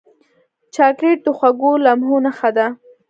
[0.75, 2.67] چاکلېټ د خوږو لمحو نښه ده.